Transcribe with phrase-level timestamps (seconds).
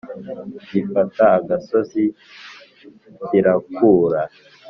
[0.69, 2.03] gifata agasozi
[3.25, 4.21] kirakura